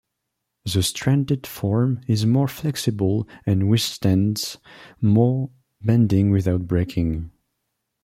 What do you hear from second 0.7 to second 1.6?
stranded